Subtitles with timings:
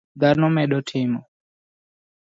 [0.19, 1.21] Dhano medo timo